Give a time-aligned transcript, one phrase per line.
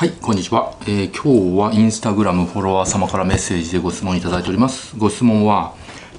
[0.00, 4.96] はいこんにちは、えー、今日はインスタグラムフォロワー様からメッセージでご質問いただいております。
[4.96, 5.74] ご質問は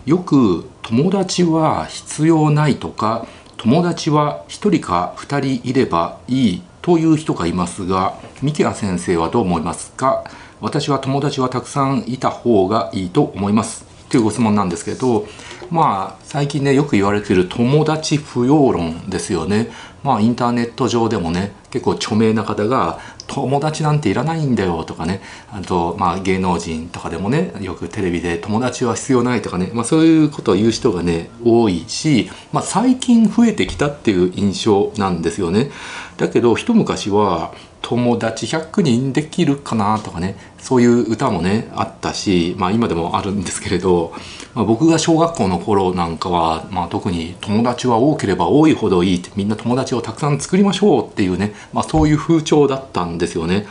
[0.06, 3.26] よく友達は必要ないとか
[3.58, 10.26] 友達は1人か2人いればいいという人がいますが三木谷先生はどう思いますか？
[10.60, 13.84] 私は友達はたくさんいた方がいいと思います。
[14.10, 15.26] というご質問なんですけど
[15.72, 19.72] まあ最近ねよく言われている友達不要論ですよね。
[20.04, 25.22] まあインターネット上でもね結構著名な方が友達なんていらないんだよとかね
[25.52, 35.72] あとまあ芸能人とかでもねよくテレビで友達は必要ないとかね、まあ、そういうことを言う人がね多いし、まあ、最近増えてきたっていう印象なんですよね。
[36.18, 44.14] だけど一昔は友達100人できるかなとかねそういう歌もねあったし、まあ、今でもあるんですけれど、
[44.54, 53.68] まあ、僕が小学校の頃なんかは、まあ、特に友達は多ければ多いほどいいってみんな友達をたくさん作りましょうっていうね、まあ、そういう風潮だったんですよね。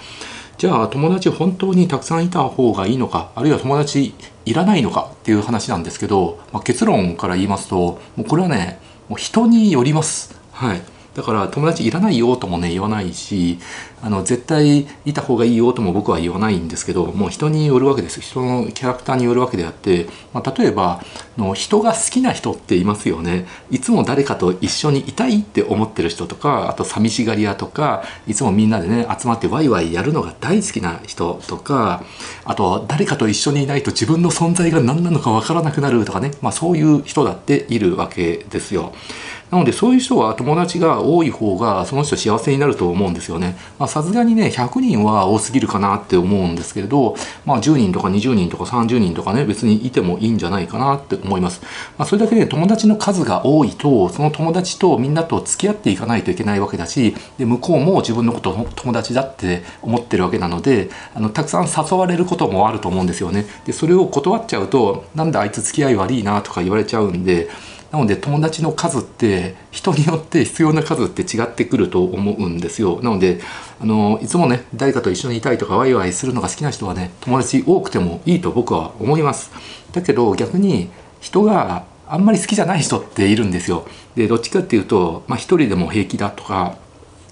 [0.59, 4.13] じゃあ友達本当にたくさんいた方がいいのかあるいは友達
[4.45, 10.39] いらないのかっていう話なんですけど、まあ、結論から言いますともうこれはねもう人によります。
[10.53, 13.59] はいだから友達いらないよともね言わないし
[14.01, 21.03] あの絶対いた方がいいよとも僕は言わないんですけどもう人によるわけです人のキャラクターによるわけであって、まあ、例えば
[21.37, 32.03] の人が好きな人っていますよねいつも誰かと一緒にいたいって思ってる人とかあと寂しがり屋とかいつもみんなでね集まってワイワイやるのが大好きな人とか
[32.47, 38.95] あと誰かと一緒にいないと自分の存在が何なのか分からなくなるとかね、まあ、そういう人だっているわけですよ。
[39.51, 43.57] なのでそういう人は友達が多い方がその人幸せになると思うんですよね。
[43.89, 51.63] さすがにね100人は多すぎるかなって思うんですけれど、まあ、10人とか20人とか30人とかね別にいてもいいんじゃないかなって思います。
[51.99, 63.47] まあ、それだけで、ね、友達の数が多いとその友達とみんなと付き合っていかないといけないわけだしで向こうも自分のことを友達だって思ってるわけなのであのたくさん誘われることもあると思うんですよね。
[63.67, 67.49] でそれを断っちゃうとなんであいつ付き合い悪いなとか言われちゃうんで
[67.93, 73.01] なので友達の数って人によって必要な数って違ってくると思うんですよ。
[73.03, 73.41] なので
[73.81, 79.51] あのいつもね誰かと一緒にいたいとかワイワイするのが好きな人はね友達多くてもいいと僕は思います。
[79.93, 80.89] だけど逆に
[81.21, 83.87] 人があんまり好きじゃない人っているんですよ。
[84.15, 86.77] でどっちかっていうと、まあ、一人でも平気だとか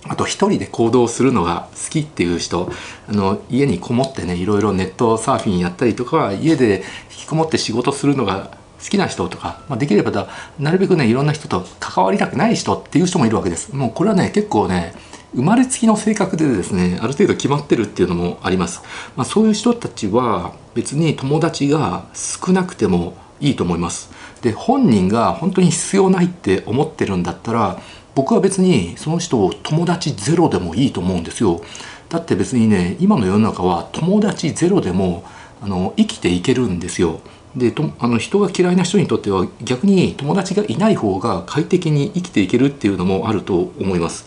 [0.05, 2.71] あと一人で行動するのが好きっていう人
[3.09, 10.29] あの家にこもってねいろいろネットサーフィンやったりとか家で引きこもって仕事するのが好きな人とか、まあ、できればだ
[10.59, 13.75] なるべくねいろんな人と関わりたくない人っていう人もいるわけです。
[13.75, 14.95] もうこれはね結構ね
[15.35, 18.83] 生まれつきの性格でですねある程度決まってるっていうのもあります、
[19.15, 24.11] まあ、そういう人たちは別に友達が少なくてもいいと思います。
[24.41, 27.81] で本人が本当に必要ないって思ってるんだったら
[28.15, 31.61] 僕は別にその人を友達ゼロでもいいと思うんですよ。
[32.09, 35.25] だって別にね今の世の中は友達ゼロでも
[35.61, 37.21] あの生きていけるんですよ。
[37.57, 44.27] でとあの人が嫌いな人にとっては逆に友達がいない方が快適に生きていけるっていうのもあると思います。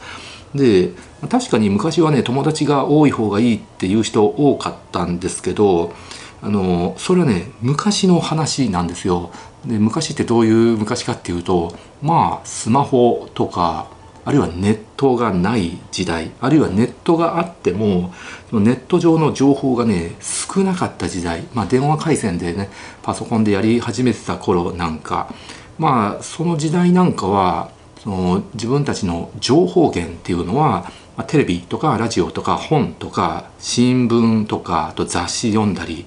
[0.56, 0.92] で
[1.30, 5.94] 確かに昔はね友達が多い方がいいっていう人多かったんですけど
[6.42, 9.32] あのそれはね昔の話なんですよ。
[9.66, 13.88] で昔ってどういう昔かっていうとまあスマホとか
[14.24, 18.14] あるいはネットがない時代あるいはネットがあっても
[18.52, 22.70] ネット上の情報がね少なかった時代、まあ、電話回線でね
[23.02, 25.34] パソコンでやり始めてた頃なんか
[25.78, 27.72] まあその時代なんかは
[28.04, 36.06] その自分たちの情報源っていうのは、まあ、テレビとかラジオとか本とか新聞とかあと雑誌読んだり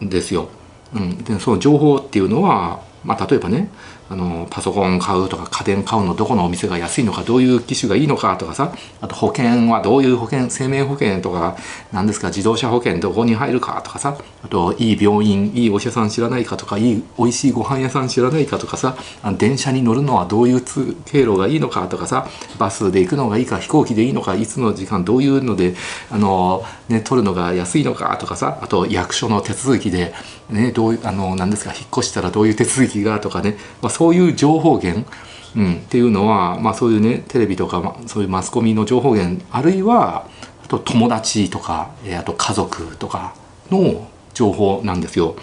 [0.00, 0.48] ですよ。
[0.94, 3.70] うん、でその情報っていうのは、まあ、例えばね
[4.12, 11.56] あのパソコン買うとか家電買うのどこのお店が安いのかどういう機種がいいのかとかさあと保険はどういう保険生命保険とか
[11.92, 18.98] 何ですか自動車保険どこに入るかとかさあといい病院いいお医者さん知らないかとかいい美味しいご飯屋さん知らないかとかさ
[19.38, 22.28] 電車に乗るのはどういう経路がいいのかとかさ
[22.58, 25.74] バスで行くのがいいか飛行機でいいのかいつの時間どういうので
[26.10, 30.12] あの、ね、取るのが安いのかとかさあと役所の手続きで、
[30.50, 35.08] ね、どういうあの何ですか引っ越したらどういう手続きがとかね、まあ、そういう情報源、
[35.54, 40.26] うん、っていうのは、まあ、そういうねテレビとか、そういうマスコミの情報源あるいは
[40.64, 43.32] あと友達とか、えあと家族とか
[43.70, 45.36] の情報なんですよ。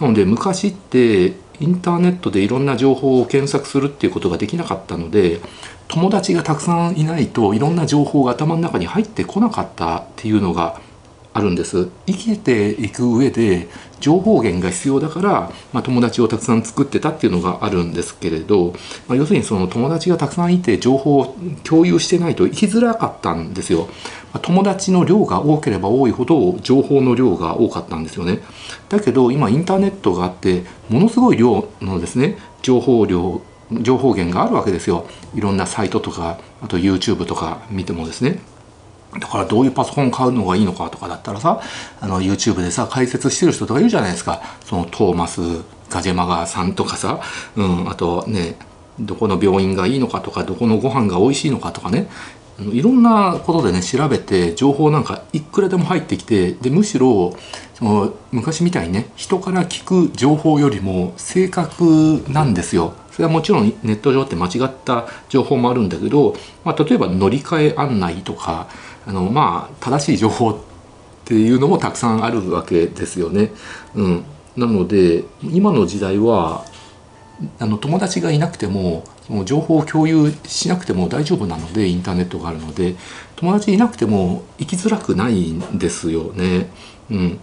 [0.00, 5.40] なので昔ってインターネットでいろんな情報を検索するっていうことができなかったので
[5.88, 10.80] 友達がたくさんいないといろんな情報が頭の中に入ってこなかったっていうのが
[11.34, 13.68] あるんです生きていく上で
[14.00, 18.74] 情報源が必要だから、まあ、友達をたくさん作ってたっていうのがあるんですけれど、
[19.08, 23.88] まあ、要するにその友達がたくさんいて情報を共有してないと生きづらかったんですよ。
[24.32, 28.40] まあ、友達の量が多ければ多いほど情報の量が多かったんですよね。
[28.88, 33.40] だけど今インターネットがあってものすごい量のですね情報量
[33.72, 35.06] 情報源があるわけですよ。
[35.34, 38.40] いろんなサイトとかあと YouTube とか見てもですね。
[39.18, 41.60] だからどういうパソコン買うのがいいのかとかだったらさ
[42.00, 44.42] あの YouTube でさ解説してる人とかいるじゃないですか。
[44.64, 45.40] そのトーマス・
[45.90, 47.20] ガジェマガさんとかさ、
[47.56, 48.56] うん、あとね
[48.98, 52.08] どこの病院がいいのかとかどこのご飯が美味しいのかとかね。
[52.58, 57.36] いろんなことでね調べて情報なんかいくらでも入ってきてでむしろ
[57.74, 62.94] その昔みたいにね人から聞く情報よりも正確なんですよ。
[63.12, 66.34] それはもちろんネット上って間違った情報もあるんだけど、
[66.64, 68.68] まあ、例えば乗り換え案内とか
[69.06, 70.56] あのまあ正しい情報っ
[71.24, 73.52] ていうのもたくさんあるわけですよね。
[73.94, 74.24] うん、
[74.56, 76.64] なので今の時代は
[77.58, 82.96] あの友達がいなくてもその情報を共有しなくても大丈夫なのでインターネットがあるので
[83.34, 86.70] 友達いなくても生きづらくないんですよね。
[87.10, 87.40] うん、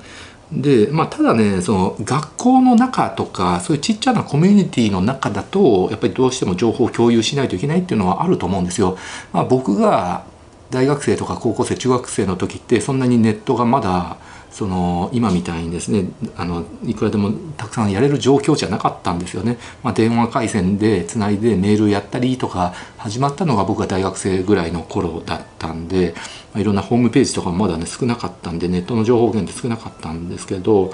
[0.51, 8.97] でまあ、ただねその学校の中とかそういうちっちゃなコミュニティの中だとやっぱりどうしても情報を共有しないといけないっていうのはあると思うんですよ。
[9.31, 10.25] まあ、僕が
[10.73, 14.17] 大学生とか高校生中学生の時ってそんなにネットがまだ
[14.49, 19.57] その今みたいにですねあのいくらでもたくさんやれる状況じゃなかったんですよね。
[19.83, 26.13] まあ、電話回線でつないでメールやったりとか始まったのが僕が大学生ぐらいの頃だったんで、
[26.53, 30.91] まあ、いろんなホームページとかもまだね少なかったんでネットの情報源って少なかったんですけど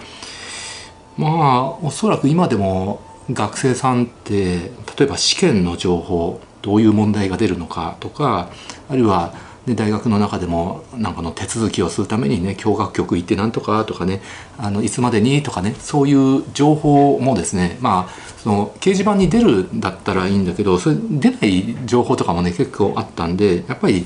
[1.18, 8.50] まあおそらく今でも学生さんって例えば試験の情報どういう問題が出るのかとか
[8.90, 14.22] あるいはで大学の中でもなんかの手続きをするためにね教学局行ってなんとかとかね
[14.58, 24.06] あのいつまでにとかねそういう情報もですねまあその掲示板に出るだったらいいんだけどそれ出ない情報とかもね結構あったんでやっぱり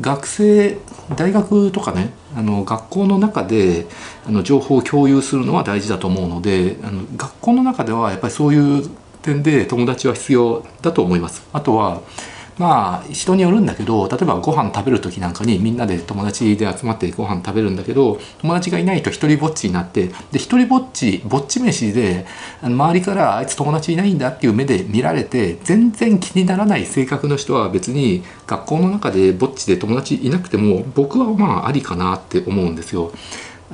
[0.00, 0.78] 学生
[1.16, 3.86] 大学とかねあの学校の中で
[4.24, 8.88] あの情報を共有するのは大事だと思うのであの学校の中ではやっぱりそういう
[9.22, 11.44] 点で友達は必要だと思います。
[11.52, 12.02] あとは
[12.58, 22.26] まあ人によるんだけど例えばご飯食べる時なんかにみんなで友達で集まってご飯食べるんだけど友達がいないと一人ぼっちになってで一人ぼっちぼっち飯で
[22.62, 33.12] 周りからあいつ友達いないんだっていう目で見られて全然気にならない性格の人は別に学校の中でぼっちで友達いなくても僕はまあありかなって思うんですよ。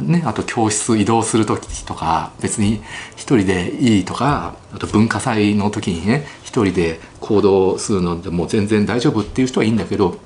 [0.01, 2.83] ね、あと教室移動する時とか別に
[3.15, 10.17] 一人でいいとかあと文化祭の時にね一人で行動するのでも全然大丈夫っていう人はいいんだけど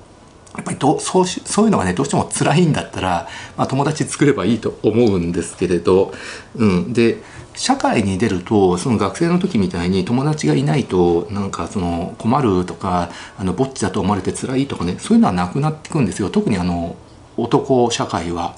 [0.54, 6.12] やっぱりどそうそういうのがねどうしても辛いんだったら、まあ、友達作ればいいと思うんですけれど、
[6.54, 7.18] うん、で
[7.54, 16.96] 社会に出るとその学生の時みたいに友達がいないとなんかその困るとかあのぼっちだと思われて辛いとかねそういうのはなくなってくんですよ特にあの
[17.36, 18.54] 男社会は。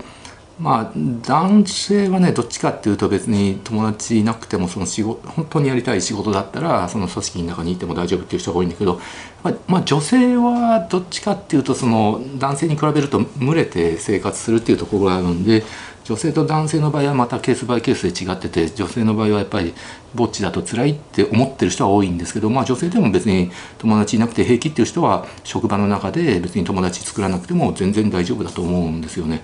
[0.58, 9.00] まあ男性はねどっちかっていうと別に友達いなくてもその仕事本当にやりたい仕事だったらその組織の中にいても大丈夫っていう人が多いんだけど、
[9.44, 15.62] まあ、ま、女性はどっちかっていうとその男性に比べると群れて生活するっていうところがあるんで
[16.08, 19.74] 女性と男性の場合はまたケースバイケースで違ってて女性の場合はやっぱり
[20.14, 29.42] ぼっちだと辛いって思ってる人は多いんですけど、まあ、女性でも別に友達いなくて平気っていう人は職場の中で別に友達作らなくても全然大丈夫だと思うんですよね。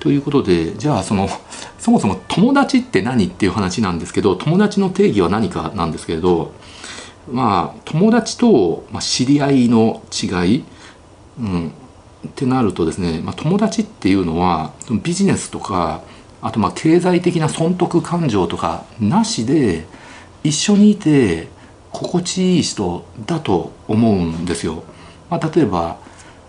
[0.00, 1.28] ということでじゃあその
[1.78, 6.52] そもそも友達って何っていう話なんですけど友達の定義は何かなんですけれど
[7.30, 10.26] まあ友達と知り合いの違
[10.56, 10.64] い、
[11.38, 16.02] うん、ってなるとですね、まあ、友達っていうのはビジネスとか
[16.40, 19.86] あとまあ経済的な損得感情とかなしで
[20.42, 21.48] 一緒にいて
[21.94, 24.82] 心地いい人だと思うんですよ。
[25.30, 25.98] まあ、例えば、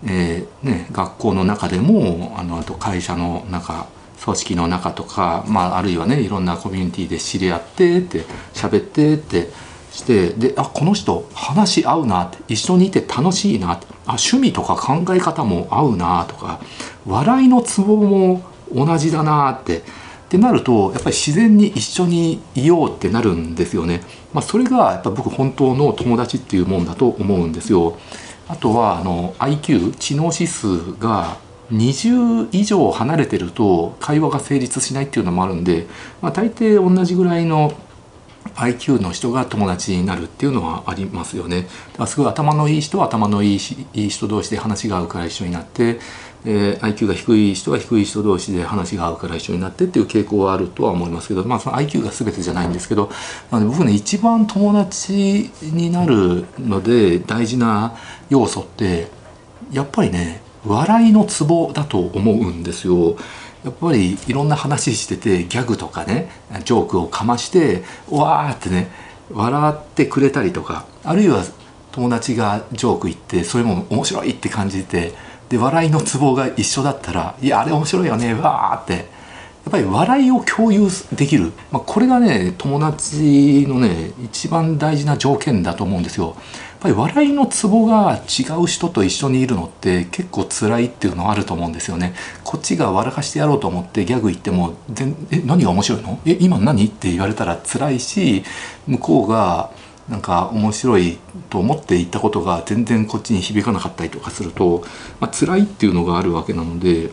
[0.04, 3.86] えーね、学校の中でもあのあと会社の中
[4.22, 8.24] 組織の中とか、まあ、あるいはねいろんなコミュニティで知り合ってって
[8.54, 9.48] 喋ってって
[9.90, 16.60] してであこの人話し合うなって一緒にいて楽しいなってあ趣味とか考え方も合うなとか
[17.06, 24.02] 笑いのツボも同じだなってってなるとやっぱり自然に一緒にいようってなるんですよね。
[24.34, 27.96] まあ、それがやっぱ僕本当の友達っていうもんだと思うんですよ。
[28.48, 31.38] あとはあの IQ 知能指数が
[31.72, 35.86] 20以上離れてると会話が成立しないっていうのもあるんで、
[36.22, 37.72] まあ、大抵同じぐらいの
[38.54, 41.62] IQ の人が友達になるっていうのはありますよね。
[41.62, 43.58] だからすごい頭のいい人は頭のいい
[43.94, 45.98] いい人同士で話が合うから一緒になって
[46.44, 53.10] えー、IQ が低い人は低い人同士で話が合うから一緒になってっていう傾向はあるとは思いますけど、まあ、その IQ が全てじゃないんですけど
[53.50, 57.96] なので僕ね一番友達になるので大事な
[58.30, 59.08] 要素って
[59.72, 63.16] やっぱりね笑いのツボだと思うんですよ。
[63.64, 66.30] やっぱりいろんな話しててギャグとかね
[66.64, 68.90] ジョークをかましてわーってね
[69.32, 71.42] 笑ってくれたりとかあるいは
[71.90, 75.14] 友達がジョーク言ってそれも面白いって感じて
[75.48, 86.26] で笑いのツボが一緒だったら「いやあれ面白いよねわー」ってやっぱり笑いを共有できる、まあ、これがね友達のね一番大事な条件だと思うんですよ。
[86.26, 86.34] やっ
[86.80, 92.14] ぱり笑いのツボが違う人と一緒にいるのって結構辛いっていうのはあると思うんですよね。
[92.44, 94.74] こっちが笑かしてやろうと思ってギャグ言っても
[95.32, 96.20] 「え何が面白いの？
[96.26, 98.44] え今何?」って言われたら辛いし
[98.86, 99.70] 向こうが
[100.08, 101.18] なんか面白い
[101.50, 104.84] と思っていたことが全然こっちに響かなかったりとかすると、
[105.20, 107.08] まあ辛いっていうのがあるわけなのでや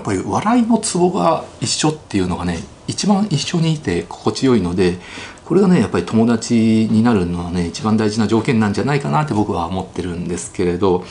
[0.00, 4.98] っぱり笑いのツボが一緒っていうのがね一番一緒にいて心地よいので
[5.44, 11.04] これがねやっぱり友達になるのはね一番大事な条件なんじゃないかなって僕は思ってるんですけれど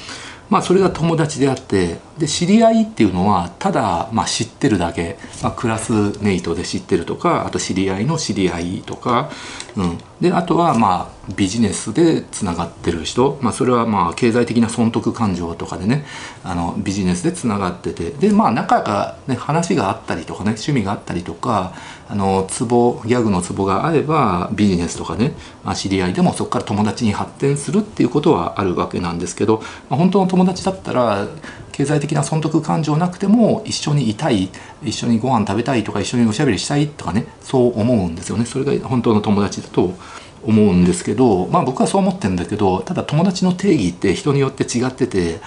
[0.51, 9.31] まあそれが友達であってで知り合いっていうのはただまあ知ってるだけ、まあ、クラスメイトで知ってるとかあと知り合いの知り合いとか、
[9.77, 16.03] うん、であとはまあビジネスでつながってる人、まあ、それはまあ経済的な損得感情とかでね
[16.43, 21.73] あのビジネスでつながっててでまあ仲が、ね、話があったりとかね趣味があったりとか
[22.09, 29.59] あのツボギャグのツボがあればビジネスとかね、まあ、知り合いでもそこから友達に発展するっていうことはあるわけなんですけど、
[29.89, 31.27] まあ、本当の友達だったら
[31.71, 34.49] 経済的な損得感情なくても一緒にいたい
[34.83, 38.45] 一緒にご飯食べたいとか一緒におしゃべりしたいとかねそう思うんですよね。
[38.45, 39.93] それが本当の友達だと。
[40.43, 45.39] 思うんですけどまあ僕はそう思ってるんだけどただ友達の定義って人によって違ってて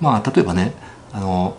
[0.00, 0.72] まあ例えばね
[1.12, 1.56] あの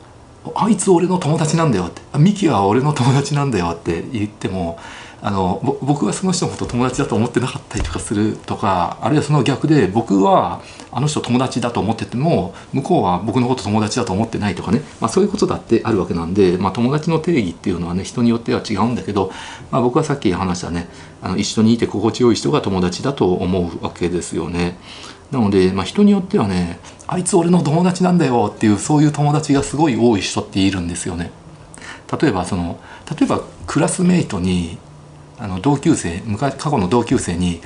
[0.56, 4.78] あいつ俺の友達なんだよってミキは俺の友達なんだよって言っても
[5.26, 10.62] あの僕はその人のこと友達だと思ってなかったりとかするとかあるいはその逆で僕は
[10.92, 19.32] あの人友達だと思ってても向こうは僕のこと友達だと思ってないとかね、まあ、そういうことだってあるわけなんで、まあ、友達の定義っていうのはね人によっては違うんだけど、
[19.72, 20.90] まあ、僕はさっき話したね
[21.22, 24.78] あの一緒にいて心地よい人が友達だと思うわけですよね。
[25.32, 31.32] なので、まあ、人によってはねあいつ俺の友達なんだよっていうそういう友達がすごい多い人っているんですよね。
[32.22, 32.78] 例えばその
[33.10, 34.78] 例えばクラスメイトに
[35.44, 37.60] あの同級生昔過去の同級生に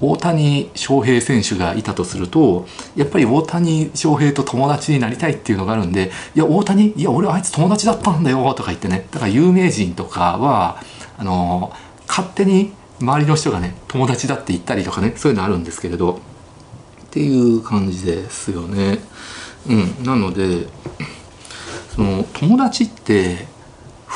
[0.00, 10.82] 大谷翔平選手がいたとするとやっぱり大谷翔平と友達になりたいっていうのがあるんで「いや大谷いや俺あいつ友達だったんだよ」とか言ってねだから有名人とかは
[11.18, 11.72] あの
[12.08, 16.16] 勝手に周りの人がね友達だって言ったりとかねそういうのあるんですけれどっ
[17.10, 18.98] ていう感じですよね。
[19.68, 20.66] うん、なので
[21.94, 23.46] その友達って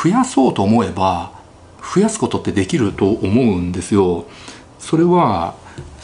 [0.02, 1.33] 増やそうと思えば
[1.94, 4.26] 増やすことってできると思うんですよ。
[4.78, 5.54] それは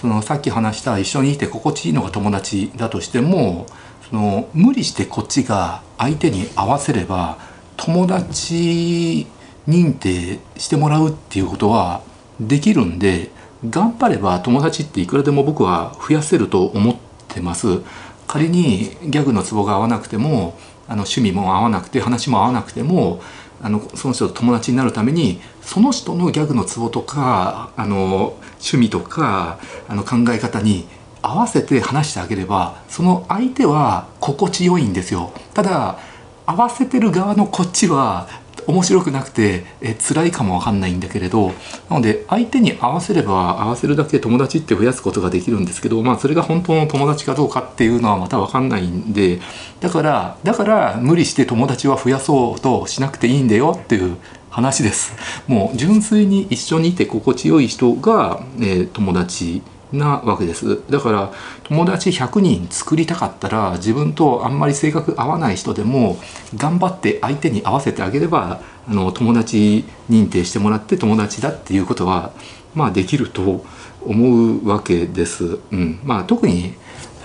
[0.01, 3.67] そのさっき話した一緒にいて心地いいのが友達だとしても
[4.09, 7.39] その無理してこっちが相手に合わせれば
[7.77, 9.27] 友達
[9.69, 12.03] 認定してもらうっていうことは
[12.41, 13.31] できるんで
[13.69, 16.97] 頑張れば友達っていくらでも僕は増やせると思っ
[17.29, 17.83] てます。
[18.27, 20.57] 仮にギャグのツボが合わなくても
[20.87, 23.21] あの趣味も合わなくて話も合わなくても
[23.63, 30.87] あのその人と友達になるためにその人のギャグのツボとかあの趣味とかあの考え方に
[31.23, 35.33] 合わせて話してあげればその相手は心地よいんですよ。
[35.55, 35.99] ただ
[36.47, 38.27] 合わせてる側のこっちは
[38.67, 41.49] 面白くなくてえ辛いかもわかんないんだけれど
[41.89, 49.41] なので相手に合わせれば合わせるだけ友達って増やすことができるんですけどまあそれが本当の友達かどうかっていうのはまたわかんないんで
[49.81, 54.17] だからだから無理して友達は増やそうとしなくていいんだよっていう
[54.51, 55.15] 話です。
[55.47, 59.63] もう純粋に一緒にいて心地よい人が、えー、友達。
[59.93, 60.81] なわけです。
[60.91, 61.33] だから
[61.65, 66.19] 友達100人作りたかったら自分とあんまり性格合わない人でも
[66.57, 72.33] 頑張って相手に合わせてあげればあの友達認定してもらって友達だっていうことは
[72.75, 73.65] まあできると
[74.05, 75.59] 思うわけです。
[75.73, 76.75] うん、まあ特に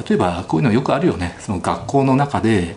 [0.07, 1.37] 例えばこういうのよくあるよね。
[1.39, 2.75] その学校の中で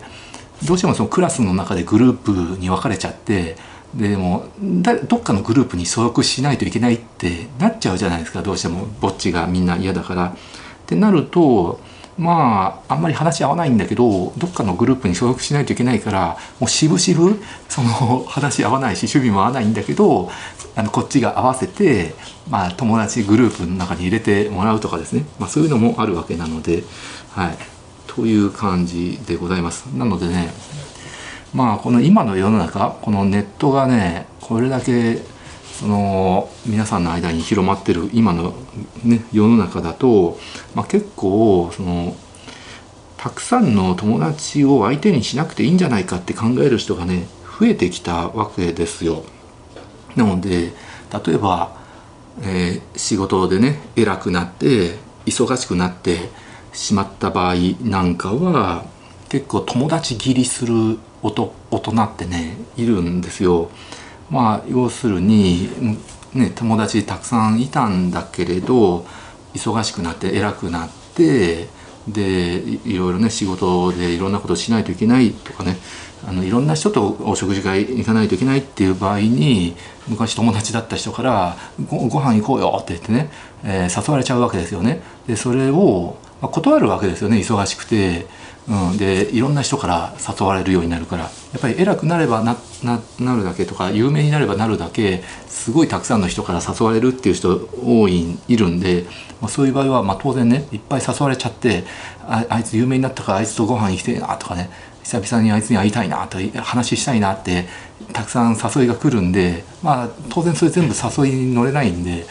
[0.65, 3.55] どうしてもそのクラスの中でグループに分かれちゃって
[3.95, 10.25] でもどっかのグループに所属しないといけないってなっちゃうじゃないですかどうしてもぼっちがみんな嫌だから。
[10.27, 10.31] っ
[10.89, 11.79] てなると
[12.17, 17.37] まああんまり話合わないんだけどどっかのグループに所属しないといけないからもう渋々
[17.69, 20.29] その話合わないし趣味も合わないんだけど
[20.75, 22.15] あのこっちが合わせて、
[22.49, 26.83] まあ、友達グループの中に入れてもらうとかですね、まあ、そういうのもあるわけなので、
[27.31, 27.57] はい、
[28.07, 29.85] という感じでございます。
[29.87, 30.49] なのでね
[31.53, 35.19] まあこの今の世の中このネットがねこれだけ
[35.79, 38.53] その皆さんの間に広まってる今の、
[39.03, 40.37] ね、世の中だと、
[40.75, 42.15] まあ、結構その
[43.17, 47.27] たくさんの友達を相手にしなくていいんじゃないかって考える人がね
[47.59, 49.23] 増えてきたわけですよ。
[50.15, 50.73] なので
[51.25, 51.77] 例えば、
[52.41, 56.29] えー、仕事でね偉くなって忙しくなって
[56.73, 58.85] しまった場合なんかは
[59.29, 61.51] 結構友達切りする大人
[62.03, 63.69] ってねいるんですよ。
[64.29, 65.69] まあ要するに、
[66.33, 69.05] ね、友達たくさんいたんだけれど
[69.53, 71.67] 忙しくなって偉くなって
[72.07, 75.77] でいろいろね仕事でいろんなことしないといけないとかね
[76.27, 79.75] あのいろんな人とお食事会行かないといけないっていう場合に
[80.07, 81.57] 昔友達だった人から
[81.89, 83.31] ご「ご飯行こうよ」って言ってね、
[83.63, 85.01] えー、誘われちゃうわけですよね。
[85.27, 88.25] でそれを断るわけですよね忙しくて
[88.69, 92.55] うん、でいろんな人から誘われるようになるからやっぱり偉くなればな
[93.35, 99.05] るだけとか有名になればなるだけすごいたくさんの人から誘われるっていう人多いいるんで、
[99.41, 101.83] まあ、そういう場合は、まあ、当然ねいっぱい誘われちゃって
[102.27, 104.69] ああいつ有名になったからあいつとご飯行きてえなとかね
[105.03, 107.65] 久々にあいつに会いたいなと話したいなって
[108.13, 112.27] たくさん誘いが来るんでまあ当然それ全部誘いに乗れないんで。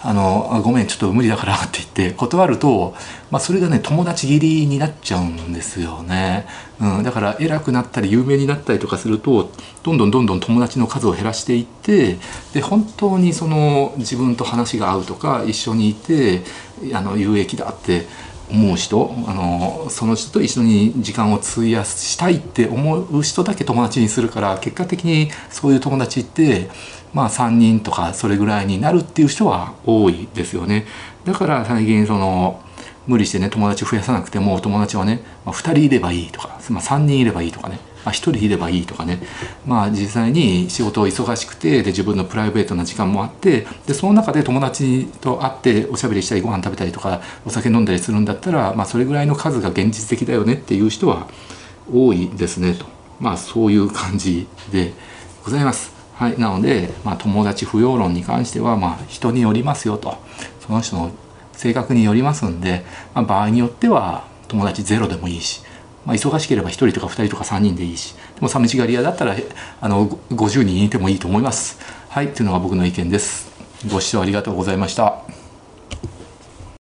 [0.00, 2.94] あのあごめんちょっと無理だからって言って断ると、
[3.30, 6.46] まあ、それがね友達切りになっちゃうんですよね、
[6.80, 9.50] うん、だから偉くなったり有名になったりとかすると
[9.82, 12.18] どんどんどんどん友達の数を減らしていって
[12.54, 16.42] で本当にその自分と話が合うとか一緒にいて
[16.94, 18.06] あの有益だって
[18.50, 26.68] 思う人あのその人と一緒に時間を費やしたいって思う人だけ友達にするから結果的にそういう友達って
[27.12, 30.86] まあ3人とかそれぐらいになるっていう人は多いですよね。
[31.24, 32.62] だから最近その
[33.06, 39.20] 無理してね友達増やさなくても友達はね、まあ、2人いればいいとか、まあ、3人いればいいとかね、あ、1人いればいいとかね。
[39.66, 51.28] まあ実際に仕事を忙しくてで自分のプライベートな時間もあってでその中で友達と会っておしゃべりしたりご飯食べたりとかお酒飲んだりするんだったら、まあ、それぐらいの数が現実的だよねっていう人は
[51.92, 52.86] 多いですねと。
[53.20, 54.92] まあそういう感じで
[55.44, 55.98] ございます。
[56.14, 60.18] はい、なので、まあ、友達不要論に関しては、まあ、人によりますよと。
[60.58, 61.12] その人の
[61.52, 65.62] 性格によりますんで、まあ、場合によっては友達ゼロでもいいし、
[66.08, 69.36] まあ、忙しければ1人とか2人とか3人でいいしでも寂しがり屋だったら
[69.82, 71.78] あの50人いてもいいと思います。
[72.08, 73.52] はいというのが僕の意見です。
[73.92, 75.37] ご視聴ありがとうございました。